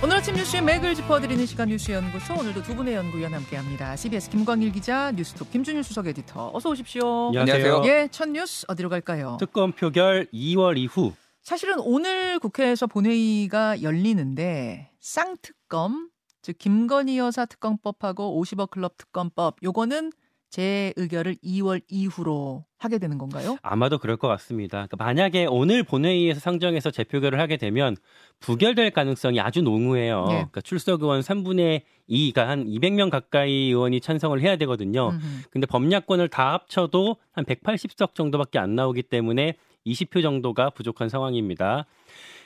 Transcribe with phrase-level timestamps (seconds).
[0.00, 3.96] 오늘 아침 뉴스의 맥을 짚어드리는 시간 뉴스연구소 오늘도 두 분의 연구위원 함께합니다.
[3.96, 7.28] CBS 김광일 기자, 뉴스톱 김준일 수석 에디터 어서 오십시오.
[7.36, 7.82] 안녕하세요.
[7.86, 9.38] 예, 첫 뉴스 어디로 갈까요?
[9.40, 16.10] 특검 표결 2월 이후 사실은 오늘 국회에서 본회의가 열리는데 쌍특검,
[16.42, 20.12] 즉 김건희 여사 특검법하고 50억 클럽 특검법 요거는
[20.50, 23.58] 재의결을 2월 이후로 하게 되는 건가요?
[23.62, 24.86] 아마도 그럴 것 같습니다.
[24.86, 27.96] 그러니까 만약에 오늘 본회의에서 상정해서 재표결을 하게 되면
[28.40, 30.24] 부결될 가능성이 아주 농후해요.
[30.28, 30.32] 예.
[30.34, 35.10] 그러니까 출석 의원 3분의 2가 한 200명 가까이 의원이 찬성을 해야 되거든요.
[35.10, 35.42] 음흠.
[35.50, 39.54] 근데 법야권을 다 합쳐도 한 180석 정도밖에 안 나오기 때문에
[39.86, 41.86] 20표 정도가 부족한 상황입니다.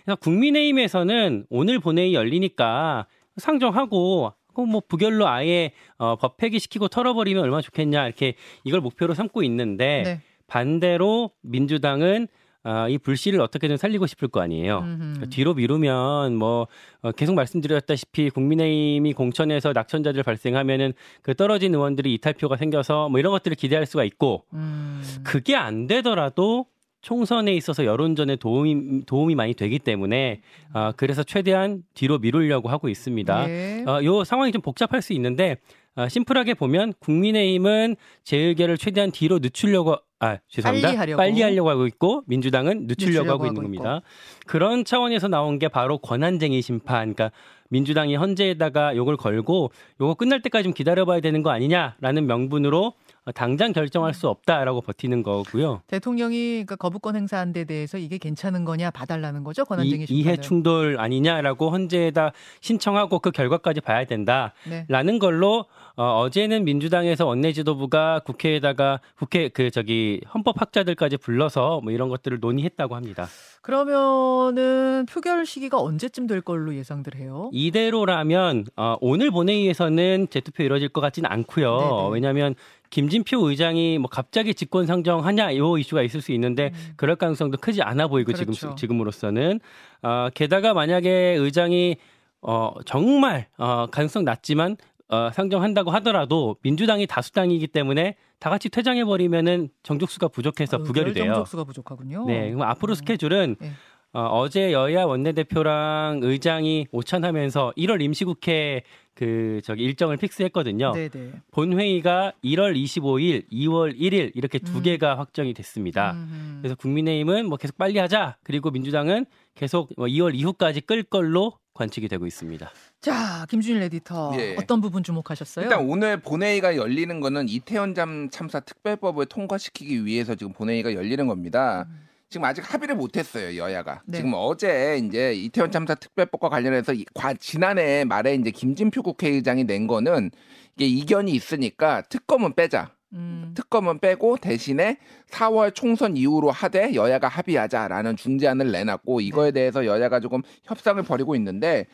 [0.04, 3.06] 그래서 국민의힘에서는 오늘 본회의 열리니까
[3.36, 8.34] 상정하고 그뭐 부결로 아예 어, 법 폐기시키고 털어버리면 얼마나 좋겠냐 이렇게
[8.64, 10.20] 이걸 목표로 삼고 있는데 네.
[10.46, 12.28] 반대로 민주당은
[12.64, 14.82] 아, 이 불씨를 어떻게든 살리고 싶을 거 아니에요.
[14.82, 16.68] 그러니까 뒤로 미루면 뭐
[17.00, 23.56] 어, 계속 말씀드렸다시피 국민의힘이 공천에서 낙천자들 발생하면은 그 떨어진 의원들이 이탈표가 생겨서 뭐 이런 것들을
[23.56, 25.02] 기대할 수가 있고 음.
[25.24, 26.66] 그게 안 되더라도
[27.02, 30.40] 총선에 있어서 여론전에 도움이 도움이 많이 되기 때문에
[30.72, 33.48] 아, 그래서 최대한 뒤로 미루려고 하고 있습니다.
[33.50, 33.84] 예.
[33.86, 35.56] 어, 요 상황이 좀 복잡할 수 있는데
[35.96, 41.68] 어, 심플하게 보면 국민의힘은 재의결을 최대한 뒤로 늦추려고 아 죄송합니다 빨리 하려고.
[41.68, 44.00] 하고 있고 민주당은 늦추려고, 늦추려고 하고 있는 겁니다.
[44.46, 47.32] 그런 차원에서 나온 게 바로 권한쟁의 심판, 그러니까
[47.70, 52.92] 민주당이 헌재에다가 요걸 걸고 요거 끝날 때까지 좀 기다려봐야 되는 거 아니냐라는 명분으로 어,
[53.30, 55.82] 당장 결정할 수 없다라고 버티는 거고요.
[55.86, 60.20] 대통령이 그러니까 거부권 행사한 데 대해서 이게 괜찮은 거냐 봐달라는 거죠 권한쟁의 이.
[60.20, 64.54] 이해 충돌 아니냐라고 헌재에다 신청하고 그 결과까지 봐야 된다.
[64.68, 64.86] 네.
[64.88, 71.92] 라는 걸로 어, 어제는 민주당에서 원내 지도부가 국회에다가 국회 그 저기 헌법 학자들까지 불러서 뭐
[71.92, 73.28] 이런 것들을 논의했다고 합니다.
[73.60, 77.48] 그러면은 표결 시기가 언제쯤 될 걸로 예상들 해요?
[77.52, 81.78] 이대로라면 어, 오늘 본회의에서는 재투표 이루어질 것 같지는 않고요.
[81.78, 82.08] 네네.
[82.12, 82.54] 왜냐하면
[82.90, 88.08] 김진표 의장이 뭐 갑자기 직권 상정하냐 요 이슈가 있을 수 있는데 그럴 가능성도 크지 않아
[88.08, 88.34] 보이고 음.
[88.34, 88.52] 그렇죠.
[88.52, 89.60] 지금 지금으로서는
[90.02, 91.96] 어, 게다가 만약에 의장이
[92.42, 94.76] 어, 정말 어, 가능성 낮지만
[95.12, 101.34] 어, 상정한다고 하더라도 민주당이 다수당이기 때문에 다 같이 퇴장해 버리면은 정족수가 부족해서 부결이 돼요.
[101.34, 102.24] 정족수가 부족하군요.
[102.24, 103.72] 네, 그럼 앞으로 스케줄은 네.
[104.14, 108.82] 어, 어제 여야 원내대표랑 의장이 오찬하면서 1월 임시국회
[109.14, 110.92] 그 저기 일정을 픽스했거든요.
[110.92, 111.32] 네네.
[111.50, 114.82] 본회의가 1월 25일, 2월 1일 이렇게 두 음.
[114.82, 116.12] 개가 확정이 됐습니다.
[116.12, 116.58] 음흠.
[116.60, 118.36] 그래서 국민의힘은 뭐 계속 빨리 하자.
[118.42, 122.70] 그리고 민주당은 계속 뭐 2월 이후까지 끌 걸로 관측이 되고 있습니다.
[123.00, 124.56] 자, 김준일 에디터 예.
[124.58, 125.64] 어떤 부분 주목하셨어요?
[125.64, 131.86] 일단 오늘 본회의가 열리는 거는 이태원 잠 참사 특별법을 통과시키기 위해서 지금 본회의가 열리는 겁니다.
[132.32, 134.00] 지금 아직 합의를 못했어요 여야가.
[134.06, 134.16] 네.
[134.16, 139.86] 지금 어제 이제 이태원 참사 특별법과 관련해서 이- 과- 지난해 말에 이제 김진표 국회의장이 낸
[139.86, 140.30] 거는
[140.76, 142.90] 이게 이견이 있으니까 특검은 빼자.
[143.12, 144.96] 음, 특검은 빼고 대신에
[145.30, 149.60] 4월 총선 이후로 하되 여야가 합의하자라는 중재안을 내놨고 이거에 네.
[149.60, 151.84] 대해서 여야가 조금 협상을 벌이고 있는데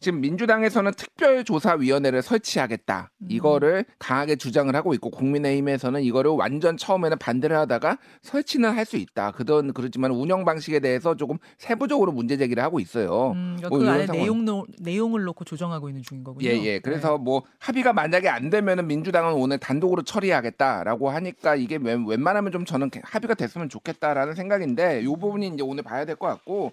[0.00, 3.26] 지금 민주당에서는 특별조사위원회를 설치하겠다 음.
[3.30, 9.32] 이거를 강하게 주장을 하고 있고 국민의힘에서는 이거를 완전 처음에는 반대를 하다가 설치는 할 수 있다
[9.32, 13.32] 그던 그렇지만 운영 방식에 대해서 조금 세부적으로 문제 제기를 하고 있어요.
[13.32, 14.06] 음, 그러니까 뭐 그 안에.
[14.06, 16.48] 내용 노- 내용을 놓고 조정하고 있는 중인 거군요.
[16.48, 16.78] 예, 예.
[16.78, 22.64] 그래서 뭐 합의가 만약에 안 되면은 민주당은 오늘 단독으로 처리하겠다라고 하니까 이게 웬- 웬만하면 좀
[22.64, 26.72] 저는 합의가 됐으면 좋겠다라는 생각인데 요 부분이 이제 오늘 봐야 될 것 같고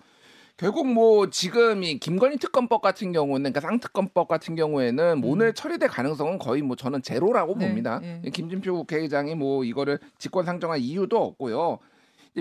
[0.57, 5.89] 결국 뭐 지금 이 김건희 특검법 같은 경우는 그러니까 쌍특검법 같은 경우에는 뭐 오늘 처리될
[5.89, 7.59] 가능성은 거의 뭐 저는 제로라고 음.
[7.59, 7.99] 네, 봅니다.
[8.03, 8.29] 예.
[8.29, 11.79] 김진표 국회의장이 뭐 이거를 직권 상정할 이유도 없고요.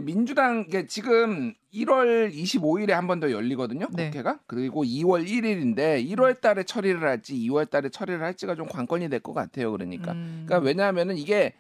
[0.03, 3.87] 민주당 이게 지금 1월 25일에 한 번 더 열리거든요.
[3.93, 4.07] 네.
[4.11, 4.39] 국회가.
[4.47, 9.33] 그리고 2월 1일인데 1월 달에 처리를 할지 2월 달에 처리를 할지가 좀 관건이 될 것
[9.35, 9.71] 같아요.
[9.73, 10.13] 그러니까.
[10.13, 11.53] 음, 그러니까 왜냐하면은 이게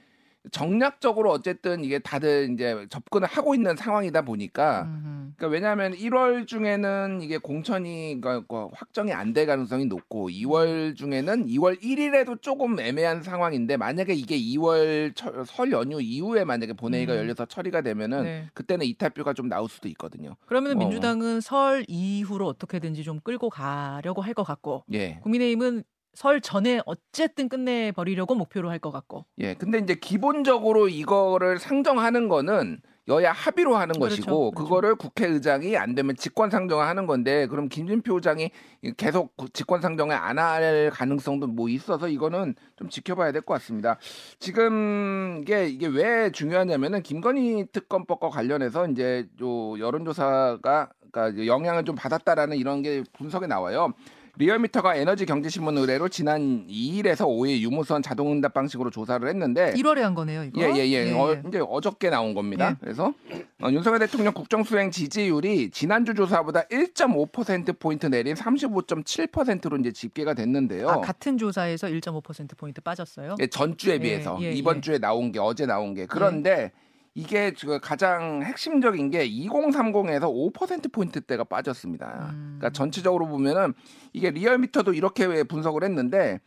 [0.52, 4.88] 정략적으로 어쨌든 이게 다들 이제 접근을 하고 있는 상황이다 보니까.
[5.36, 11.80] 그러니까 왜냐하면 1월 중에는 이게 공천이 그러니까 확정이 안 될 가능성이 높고 2월 중에는 2월
[11.82, 17.18] 1일에도 조금 애매한 상황인데 만약에 이게 2월 철- 설 연휴 이후에 만약에 본회의가 음.
[17.18, 18.48] 열려서 처리가 되면은 네.
[18.54, 20.36] 그때는 이탈표가 좀 나올 수도 있거든요.
[20.46, 20.78] 그러면 어.
[20.78, 25.18] 민주당은 설 이후로 어떻게든지 좀 끌고 가려고 할 것 같고 예.
[25.22, 25.82] 국민의힘은
[26.14, 29.24] 설 전에 어쨌든 끝내 버리려고 목표로 할 것 같고.
[29.38, 29.54] 예.
[29.54, 34.64] 근데 이제 기본적으로 이거를 상정하는 거는 여야 합의로 하는 그렇죠, 것이고 그렇죠.
[34.64, 38.50] 그거를 국회의장이 안 되면 직권 상정을 하는 건데 그럼 김진표 의장이
[38.96, 43.98] 계속 직권 상정을 안 할 가능성도 뭐 있어서 이거는 좀 지켜봐야 될 것 같습니다.
[44.38, 52.56] 지금 이게 이게 왜 중요하냐면은 김건희 특검법과 관련해서 이제 요 여론조사가 그러니까 영향을 좀 받았다라는
[52.56, 53.92] 이런 게 분석에 나와요.
[54.36, 60.44] 리얼미터가 에너지 경제신문 의뢰로 지난 2일에서 5일 유무선 자동응답 방식으로 조사를 했는데 1월에 한 거네요,
[60.44, 60.60] 이거.
[60.60, 61.12] 예, 예, 예.
[61.12, 62.70] 어, 이제 어저께 나온 겁니다.
[62.70, 62.76] 예.
[62.80, 63.14] 그래서
[63.62, 70.88] 어, 윤석열 대통령 국정 수행 지지율이 지난주 조사보다 1.5%포인트 내린 35.7%로 이제 집계가 됐는데요.
[70.88, 73.36] 아, 같은 조사에서 1.5% 포인트 빠졌어요.
[73.40, 74.80] 예, 전주에 예, 비해서 예, 이번 예.
[74.80, 76.72] 주에 나온 게 어제 나온 게 그런데
[77.14, 82.30] 이게 지금 가장 핵심적인 게 2030에서 5% 포인트대가 빠졌습니다.
[82.32, 82.56] 음.
[82.58, 83.72] 그러니까 전체적으로 보면은
[84.12, 86.40] 이게 리얼미터도 이렇게 분석을 했는데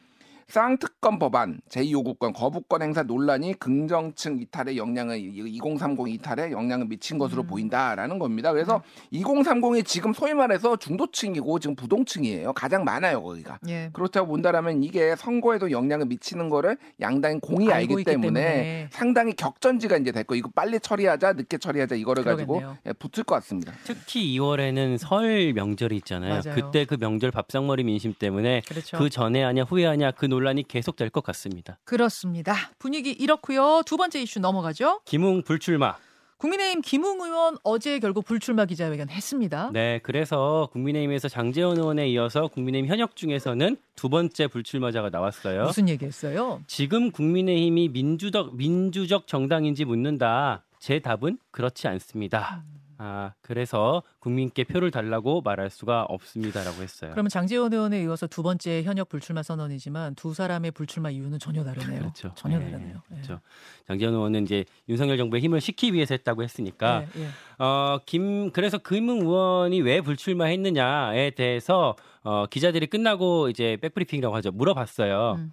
[0.48, 7.48] 쌍특검 법안 제2요구권 거부권 행사 논란이 긍정층 이탈에 영향을 2030 이탈에 영향을 미친 것으로 음.
[7.48, 8.54] 보인다라는 겁니다.
[8.54, 12.54] 그래서 2030이 지금 소위 말해서 중도층이고 지금 부동층이에요.
[12.54, 13.60] 가장 많아요 거기가.
[13.68, 13.90] 예.
[13.92, 18.90] 그렇다고 본다라면 이게 선거에도 영향을 미치는 거를 양당이 공이 알고 알기 때문에, 때문에.
[18.92, 22.78] 상당히 격전지가 이제 됐고 이거 빨리 처리하자 늦게 처리하자 이거를 가지고 그러겠네요.
[22.86, 23.74] 예, 붙을 것 같습니다.
[23.84, 26.42] 특히 2월에는 설 명절이 있잖아요.
[26.42, 26.56] 맞아요.
[26.56, 28.98] 그때 그 명절 밥상머리 민심 때문에 그렇죠.
[28.98, 31.80] 그 전에 하냐 후에 하냐 그 논란이 계속될 것 같습니다.
[31.84, 32.56] 그렇습니다.
[32.80, 33.81] 분위기 이렇고요.
[33.86, 35.01] 두 번째 이슈 넘어가죠.
[35.06, 35.95] 김웅 불출마.
[36.38, 39.72] 국민의힘 김웅 의원 어제 결국 불출마 기자회견 했습니다.
[39.74, 45.63] 네, 그래서 국민의힘에서 장재원 의원에 이어서 국민의힘 현역 중에서는 두 번째 불출마자가 나왔어요.
[45.63, 46.62] 무슨 얘기했어요?
[46.68, 50.63] 지금 국민의힘이 민주적 민주적 정당인지 묻는다.
[50.78, 52.63] 제 답은 그렇지 않습니다.
[53.00, 57.12] 아, 그래서 국민께 표를 달라고 말할 수가 없습니다라고 했어요.
[57.12, 62.00] 그러면 장재원 의원에 이어서 두 번째 현역 불출마 선언이지만 두 사람의 불출마 이유는 전혀 다르네요.
[62.02, 62.32] 그렇죠.
[62.36, 63.02] 전혀 네, 다르네요.
[63.12, 63.16] 예.
[63.16, 63.40] 그렇죠.
[63.88, 67.64] 장재원 의원은 이제 윤석열 정부의 힘을 싣기 위해서 했다고 했으니까 예, 예.
[67.64, 74.52] 어, 김 그래서 김웅 의원이 왜 불출마했느냐에 대해서 어, 기자들이 끝나고 이제 백브리핑이라고 하죠.
[74.52, 75.36] 물어봤어요.
[75.38, 75.52] 음.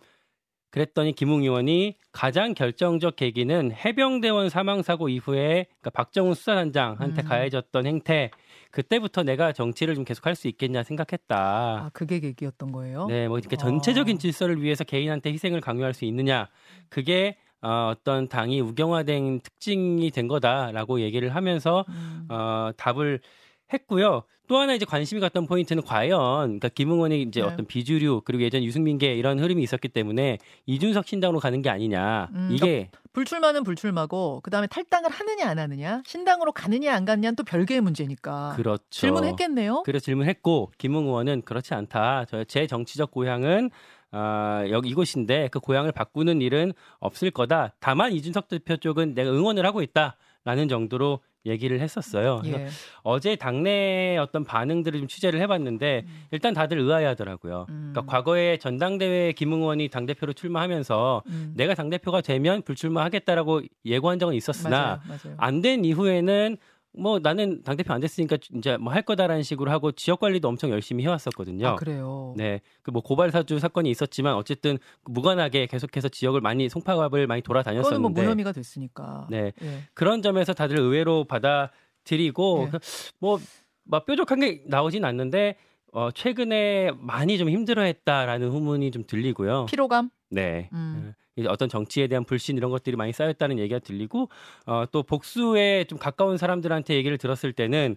[0.74, 7.28] 그랬더니 김웅 의원이 가장 결정적 계기는 해병대원 사망 사고 이후에 그러니까 박정훈 수사단장한테 음.
[7.28, 8.32] 가해졌던 행태
[8.72, 11.36] 그때부터 내가 정치를 좀 계속 할 수 있겠냐 생각했다.
[11.36, 13.06] 아 그게 계기였던 거예요?
[13.06, 13.62] 네, 뭐 이렇게 아.
[13.62, 16.48] 전체적인 질서를 위해서 개인한테 희생을 강요할 수 있느냐.
[16.88, 22.26] 그게 어, 어떤 당이 우경화된 특징이 된 거다라고 얘기를 하면서 음.
[22.28, 23.20] 어, 답을
[23.74, 24.22] 했고요.
[24.46, 27.46] 또 하나 이제 관심이 갔던 포인트는 과연 그러니까 김웅원이 이제 네.
[27.46, 32.28] 어떤 비주류 그리고 예전 유승민계 이런 흐름이 있었기 때문에 이준석 신당으로 가는 게 아니냐.
[32.34, 37.44] 음, 이게 불출마는 불출마고 그 다음에 탈당을 하느냐 안 하느냐 신당으로 가느냐 안 가느냐는 또
[37.44, 38.84] 별개의 문제니까 그렇죠.
[38.90, 39.82] 질문했겠네요.
[39.84, 42.26] 그래서 질문했고 김웅 의원은 그렇지 않다.
[42.26, 43.70] 저제 정치적 고향은
[44.10, 47.72] 아, 여기 이곳인데 그 고향을 바꾸는 일은 없을 거다.
[47.80, 52.40] 다만 이준석 대표 쪽은 내가 응원을 하고 있다 라는 정도로 얘기를 했었어요.
[52.46, 52.68] 예.
[53.02, 57.66] 어제 당내 어떤 반응들을 좀 취재를 해봤는데 일단 다들 의아해하더라고요.
[57.68, 57.90] 음.
[57.92, 61.52] 그러니까 과거에 전당대회 김웅 의원이 당 대표로 출마하면서 음.
[61.54, 65.00] 내가 당 대표가 되면 불출마하겠다라고 예고한 적은 있었으나.
[65.36, 66.56] 안 된 이후에는
[66.96, 70.70] 뭐 나는 당 대표 안 됐으니까 이제 뭐 할 거다라는 식으로 하고 지역 관리도 엄청
[70.70, 71.66] 열심히 해왔었거든요.
[71.66, 72.34] 아 그래요.
[72.36, 77.64] 네, 그 뭐 고발 사주 사건이 있었지만 어쨌든 무관하게 계속해서 지역을 많이 송파갑을 많이 그거는
[77.64, 79.26] 뭐 돌아다녔었는데 무혐의가 됐으니까.
[79.30, 79.52] 네.
[79.62, 79.78] 예.
[79.94, 82.78] 그런 점에서 다들 의외로 받아들이고 예.
[83.18, 83.38] 뭐,
[83.84, 85.56] 막 뾰족한 게 나오진 않는데
[85.94, 89.66] 어, 최근에 많이 좀 힘들어했다라는 후문이 좀 들리고요.
[89.66, 90.10] 피로감.
[90.28, 90.68] 네.
[90.72, 91.06] 음.
[91.06, 91.14] 예.
[91.36, 94.28] 이제 어떤 정치에 대한 불신 이런 것들이 많이 쌓였다는 얘기가 들리고
[94.66, 97.96] 어, 또 복수에 좀 가까운 사람들한테 얘기를 들었을 때는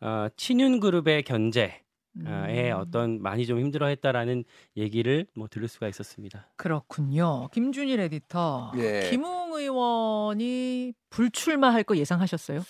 [0.00, 1.82] 어, 친윤 그룹의 견제
[2.26, 2.76] 에 음.
[2.78, 4.44] 어떤 많이 좀 힘들어했다라는
[4.76, 6.48] 얘기를 뭐 들을 수가 있었습니다.
[6.56, 7.48] 그렇군요.
[7.52, 8.72] 김준일 에디터.
[8.76, 9.08] 예.
[9.08, 12.62] 김웅 의원이 불출마할 거 예상하셨어요?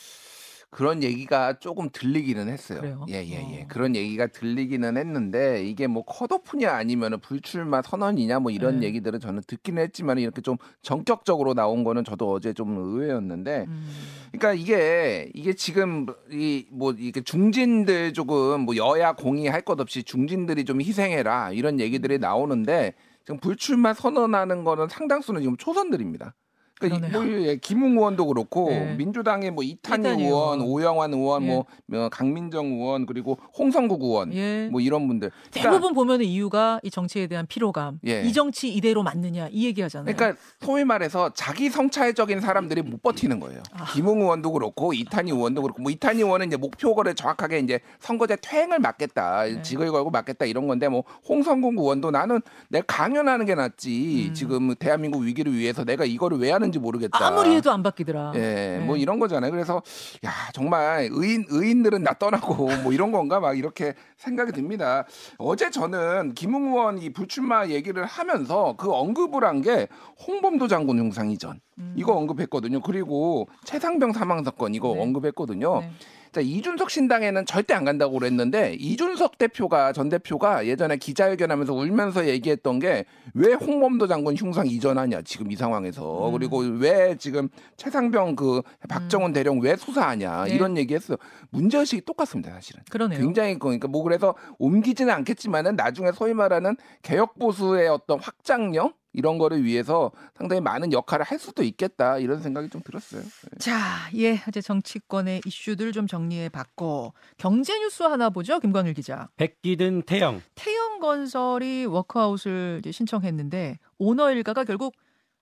[0.71, 2.81] 그런 얘기가 조금 들리기는 했어요.
[2.81, 3.07] 그래요?
[3.09, 3.63] 예, 예, 예.
[3.63, 3.67] 어.
[3.69, 8.87] 그런 얘기가 들리기는 했는데 이게 뭐 컷오프냐 아니면 불출마 선언이냐 뭐 이런 네.
[8.87, 13.89] 얘기들은 저는 듣기는 했지만 이렇게 좀 전격적으로 나온 거는 저도 어제 좀 의외였는데 음.
[14.33, 20.65] 그러니까 이게 이게 지금 이 뭐 이게 중진들 조금 뭐 여야 공의할 것 없이 중진들이
[20.65, 22.95] 좀 희생해라 이런 얘기들이 나오는데
[23.25, 26.35] 지금 불출마 선언하는 거는 상당수는 지금 초선들입니다.
[26.81, 28.95] 그러니까 이- 뭐 예, 김웅 의원도 그렇고 네.
[28.97, 30.61] 민주당의 뭐 이탄희, 의원, 의원.
[30.63, 31.47] 오영환 의원, 예.
[31.47, 34.69] 뭐 어, 강민정 의원 그리고 홍성국 의원 예.
[34.71, 35.31] 뭐 이런 분들.
[35.51, 37.99] 그러니까, 대부분 보면 이유가 이 정치에 대한 피로감.
[38.07, 38.23] 예.
[38.23, 40.15] 이 정치 이대로 맞느냐 이 얘기하잖아요.
[40.15, 43.63] 그러니까 소위 말해서 자기 성찰적인 사람들이 못 버티는 거예요.
[43.73, 43.85] 아.
[43.93, 48.79] 김웅 의원도 그렇고 이탄희 의원도 그렇고 뭐 이탄희 의원은 이제 목표거를 정확하게 이제 선거제 퇴행을
[48.79, 49.63] 막겠다, 네.
[49.63, 54.35] 직을 걸고 막겠다 이런 건데 뭐 홍성국 의원도 나는 내가 강연하는 게 낫지 음.
[54.35, 57.27] 지금 대한민국 위기를 위해서 내가 이거를 왜 하는 지 모르겠다.
[57.27, 58.33] 아무리 해도 안 바뀌더라.
[58.35, 58.79] 예, 네.
[58.85, 59.51] 뭐 이런 거잖아요.
[59.51, 59.83] 그래서
[60.25, 65.05] 야 정말 의인 의인들은 나 떠나고 뭐 이런 건가 막 이렇게 생각이 듭니다.
[65.39, 69.89] 어제 저는 김웅 의원 이 불출마 얘기를 하면서 그 언급을 한 게
[70.27, 71.61] 홍범도 장군 흉상 이전.
[71.79, 71.95] 음.
[71.97, 72.81] 이거 언급했거든요.
[72.81, 75.01] 그리고 최상병 사망 사건 이거 네.
[75.03, 75.81] 언급했거든요.
[75.81, 75.91] 네.
[76.31, 82.79] 자, 이준석 신당에는 절대 안 간다고 그랬는데 이준석 대표가 전 대표가 예전에 기자회견하면서 울면서 얘기했던
[82.81, 83.05] 게
[83.35, 86.33] 왜 홍범도 장군 흉상 이전하냐 지금 이 상황에서 음.
[86.33, 90.55] 그리고 왜 지금 최상병 그 박정훈 대령 왜 수사하냐 네.
[90.55, 91.17] 이런 얘기했어요.
[91.51, 92.83] 문제 의식이 똑같습니다 사실은.
[92.91, 93.21] 그러네요.
[93.21, 99.65] 굉장히 그러니까 뭐 그래서 옮기지는 않겠지만은 나중에 소위 말하는 개혁 보수의 어떤 확장력 이런 거를
[99.65, 103.23] 위해서 상당히 많은 역할을 할 수도 있겠다 이런 생각이 좀 들었어요.
[103.23, 103.59] 네.
[103.59, 103.75] 자,
[104.17, 109.29] 예, 이제 정치권의 이슈들 좀 정리해 봤고 경제 뉴스 하나 보죠, 김광일 기자.
[109.37, 110.43] 백기든 태영.
[110.55, 114.95] 태영 건설이 워크아웃을 이제 신청했는데 오너 일가가 결국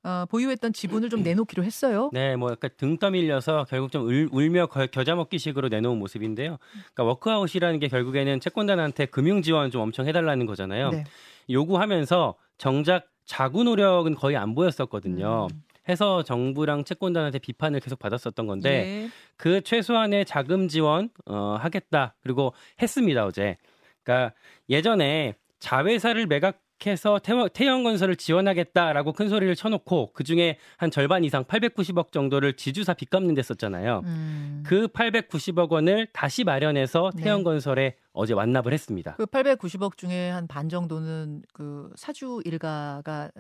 [0.05, 2.11] 어, 보유했던 지분을 좀 내놓기로 했어요.
[2.13, 6.59] 네, 뭐 약간 등 떠밀려서 결국 좀 울, 울며 거- 겨자 먹기식으로 내놓은 모습인데요.
[6.95, 10.91] 그러니까 워크아웃이라는 게 결국에는 채권단한테 금융 지원 좀 엄청 해달라는 거잖아요.
[10.91, 11.03] 네.
[11.51, 15.49] 요구하면서 정작 자구 노력은 거의 안 보였었거든요.
[15.51, 15.63] 음.
[15.89, 19.11] 해서 정부랑 채권단한테 비판을 계속 받았었던 건데 예.
[19.37, 23.57] 그 최소한의 자금 지원 어, 하겠다 그리고 했습니다 어제.
[24.03, 24.35] 그러니까
[24.69, 32.11] 예전에 자회사를 매각해서 태워- 태영건설을 지원하겠다라고 큰 소리를 쳐놓고 그 중에 한 절반 이상 890억
[32.11, 34.03] 정도를 지주사 빚 갚는 데 썼잖아요.
[34.07, 34.65] 음.
[34.67, 37.23] 그 890억 원을 다시 마련해서 네.
[37.23, 39.15] 태영건설에 어제 완납을 했습니다.
[39.17, 43.31] 그 890억 중에 한 반 정도는 그 사주 일가가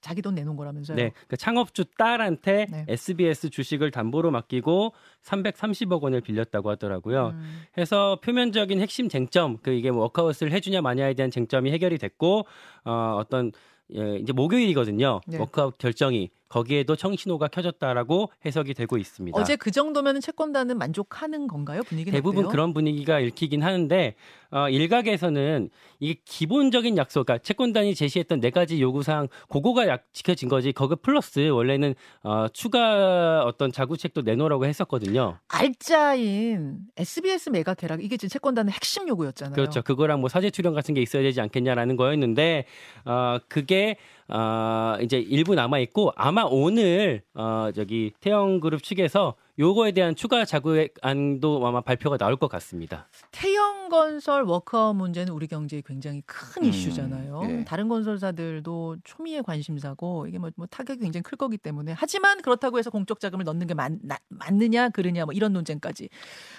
[0.00, 0.96] 자기 돈 내놓은 거라면서요.
[0.96, 2.84] 네, 그 창업주 딸한테 네.
[2.88, 4.92] SBS 주식을 담보로 맡기고
[5.24, 7.30] 330억 원을 빌렸다고 하더라고요.
[7.34, 7.62] 음.
[7.78, 12.46] 해서 표면적인 핵심 쟁점, 그 이게 뭐 워크아웃을 해주냐 마냐에 대한 쟁점이 해결이 됐고,
[12.84, 13.50] 어, 어떤
[13.94, 15.20] 예, 이제 목요일이거든요.
[15.26, 15.38] 네.
[15.38, 19.40] 워크아웃 결정이 거기에도 청신호가 켜졌다라고 해석이 되고 있습니다.
[19.40, 21.82] 어제 그 정도면 채권단은 만족하는 건가요?
[21.82, 22.50] 분위기는 대부분 어때요?
[22.50, 24.14] 그런 분위기가 읽히긴 하는데
[24.50, 30.50] 어, 일각에서는 이게 기본적인 약속, 그러니까 채권단이 제시했던 네 가지 요구 사항, 그거가 약 지켜진
[30.50, 30.72] 거지.
[30.72, 35.38] 거기 플러스 원래는 어, 추가 어떤 자구책도 내놓으라고 했었거든요.
[35.48, 39.54] 알짜인 SBS 매각 계약 이게 지금 채권단의 핵심 요구였잖아요.
[39.54, 39.80] 그렇죠.
[39.80, 42.66] 그거랑 뭐 사제 출연 같은 게 있어야 되지 않겠냐라는 거였는데
[43.06, 43.96] 어 그게
[44.34, 51.66] 어 이제 일부 남아 있고 아마 오늘 어 저기 태영그룹 측에서 요거에 대한 추가 자구안도
[51.66, 53.06] 아마 발표가 나올 것 같습니다.
[53.30, 57.42] 태영 건설 워크아웃 문제는 우리 경제에 굉장히 큰 음, 이슈잖아요.
[57.44, 57.64] 예.
[57.64, 62.88] 다른 건설사들도 초미의 관심사고 이게 뭐, 뭐 타격이 굉장히 클 거기 때문에 하지만 그렇다고 해서
[62.88, 66.08] 공적 자금을 넣는 게 맞, 나- 맞느냐 그르냐 뭐 이런 논쟁까지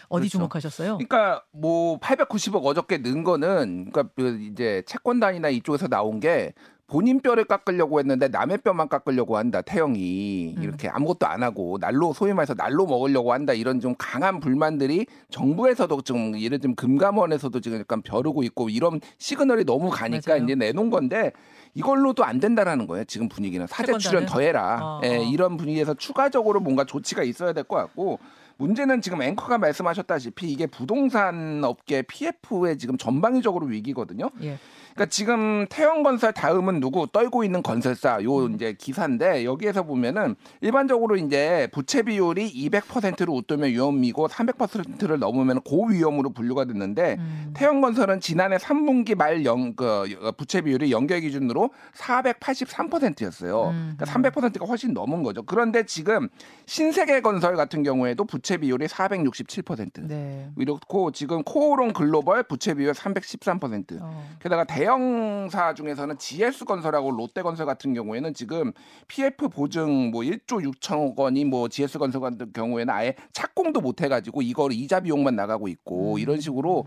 [0.09, 0.29] 어디 그렇죠.
[0.37, 0.97] 주목하셨어요?
[0.99, 6.53] 그러니까 뭐 890억 어저께 는 거는 그러니까 그 이제 채권단이나 이쪽에서 나온 게
[6.87, 10.63] 본인 뼈를 깎으려고 했는데 남의 뼈만 깎으려고 한다 태영이 음.
[10.63, 16.01] 이렇게 아무것도 안 하고 날로 소위 말해서 날로 먹으려고 한다 이런 좀 강한 불만들이 정부에서도
[16.01, 20.43] 좀 예를 들면 금감원에서도 지금 약간 벼르고 있고 이런 시그널이 너무 가니까 맞아요.
[20.43, 21.31] 이제 내놓은 건데
[21.73, 24.25] 이걸로도 안 된다라는 거예요 지금 분위기는 사제 출연?
[24.25, 25.23] 더해라 어, 예, 어.
[25.23, 28.19] 이런 분위기에서 추가적으로 뭔가 조치가 있어야 될 것 같고
[28.57, 34.29] 문제는 지금 앵커가 말씀하셨다시피 이게 부동산 업계 PF의 지금 전방위적으로 위기거든요.
[34.41, 34.57] 예.
[34.93, 41.67] 그러니까 지금 태영건설 다음은 누구 떨고 있는 건설사 요 이제 기사인데 여기에서 보면은 일반적으로 이제
[41.71, 47.53] 부채 비율이 200%를 웃돌면 위험이고 300%를 넘으면 고위험으로 분류가 됐는데 음.
[47.55, 53.69] 태영건설은 지난해 3분기 말 연, 그, 부채 비율이 연결 기준으로 483%였어요.
[53.69, 53.95] 음.
[53.97, 55.41] 그러니까 300%가 훨씬 넘은 거죠.
[55.41, 56.29] 그런데 지금
[56.67, 60.07] 신세계 건설 같은 경우에도 부채 비율이 467%.
[60.07, 60.51] 네.
[60.57, 63.99] 이렇고 지금 코오롱 글로벌 부채 비율 313%.
[64.01, 64.29] 어.
[64.39, 68.71] 게다가 대형사 중에서는 GS건설하고 롯데건설 같은 경우에는 지금
[69.07, 74.73] PF 보증 뭐 1조 6천억 원이 뭐 GS건설 같은 경우에는 아예 착공도 못 해가지고 이걸
[74.73, 76.19] 이자 비용만 나가고 있고 음.
[76.19, 76.85] 이런 식으로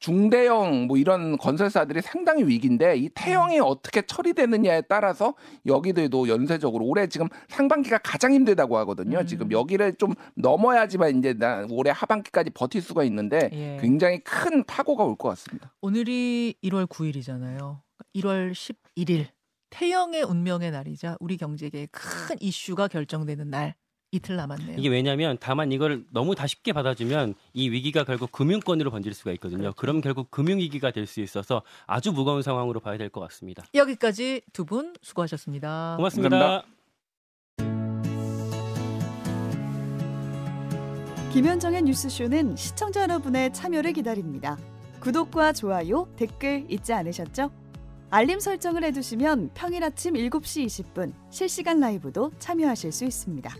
[0.00, 5.34] 중대형 뭐 이런 건설사들이 상당히 위기인데 이 태형이 어떻게 처리되느냐에 따라서
[5.66, 9.18] 여기들도 연쇄적으로 올해 지금 상반기가 가장 힘들다고 하거든요.
[9.18, 9.26] 음.
[9.26, 13.78] 지금 여기를 좀 넘어야지만 이제 나 올해 하반기까지 버틸 수가 있는데 예.
[13.80, 15.72] 굉장히 큰 파고가 올 것 같습니다.
[15.82, 17.80] 오늘이 1월 9일이잖아요.
[18.14, 19.26] 1월 11일
[19.68, 23.74] 태영의 운명의 날이자 우리 경제계의 큰 이슈가 결정되는 날
[24.12, 24.76] 이틀 남았네요.
[24.78, 29.58] 이게 왜냐하면 다만 이걸 너무 다 쉽게 받아주면 이 위기가 결국 금융권으로 번질 수가 있거든요.
[29.60, 29.76] 그렇죠.
[29.76, 33.64] 그럼 결국 금융위기가 될 수 있어서 아주 무거운 상황으로 봐야 될 것 같습니다.
[33.74, 35.94] 여기까지 두 분 수고하셨습니다.
[35.96, 36.38] 고맙습니다.
[36.38, 36.66] 감사합니다.
[41.32, 44.56] 김현정의 뉴스쇼는 시청자 여러분의 참여를 기다립니다.
[45.00, 47.50] 구독과 좋아요, 댓글 잊지 않으셨죠?
[48.10, 53.50] 알림 설정을 해두시면 평일 아침 7시 20분 실시간 라이브도 참여하실 수 있습니다.